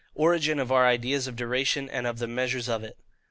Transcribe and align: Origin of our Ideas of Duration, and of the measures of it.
Origin 0.15 0.57
of 0.57 0.71
our 0.71 0.87
Ideas 0.87 1.27
of 1.27 1.35
Duration, 1.35 1.87
and 1.87 2.07
of 2.07 2.17
the 2.17 2.27
measures 2.27 2.67
of 2.67 2.83
it. 2.83 2.97